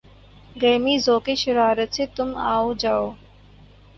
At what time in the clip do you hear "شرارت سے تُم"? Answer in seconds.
1.41-2.29